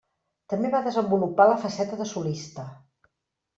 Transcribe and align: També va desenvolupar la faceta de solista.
També 0.53 0.71
va 0.75 0.81
desenvolupar 0.87 1.47
la 1.51 1.59
faceta 1.67 2.01
de 2.01 2.09
solista. 2.15 2.67